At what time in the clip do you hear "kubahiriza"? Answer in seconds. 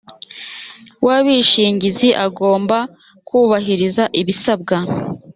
3.27-4.03